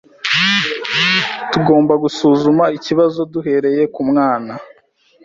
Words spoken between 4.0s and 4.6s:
mwana.